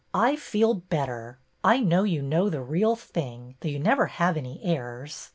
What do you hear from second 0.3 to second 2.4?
"I feel better. I know you